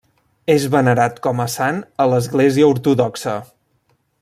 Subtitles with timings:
[0.53, 3.37] És venerat com a sant a l'Església ortodoxa.